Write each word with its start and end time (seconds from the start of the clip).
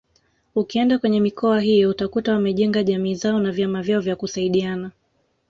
Ukienda 0.55 0.97
kwenye 0.99 1.19
mikoa 1.21 1.59
hiyo 1.61 1.89
utakuta 1.89 2.33
wamejenga 2.33 2.83
jamii 2.83 3.15
zao 3.15 3.39
na 3.39 3.51
vyama 3.51 3.81
vyao 3.81 4.01
vya 4.01 4.15
kusaidiana 4.15 4.91